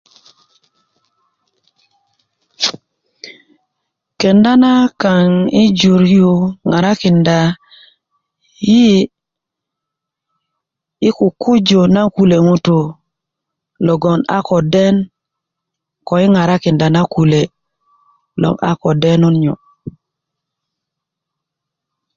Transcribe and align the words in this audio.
kenda 4.19 4.51
na 4.63 4.71
kaŋ 5.01 5.27
i 5.61 5.63
jur 5.79 6.01
yu 6.15 6.31
ŋarakinda 6.69 7.39
yi 8.67 8.85
i 11.07 11.09
kukuju 11.17 11.81
na 11.95 12.01
kule 12.15 12.37
ŋutu 12.47 12.79
logon 13.85 14.19
a 14.37 14.39
ko 14.47 14.57
den 14.73 14.95
ko 16.07 16.13
i 16.25 16.27
ŋarakinda 16.35 16.87
na 16.95 17.01
kule 17.13 17.41
loŋ 18.41 18.55
a 18.69 18.71
ko 18.81 18.89
den 19.03 19.21
nyu 19.41 19.53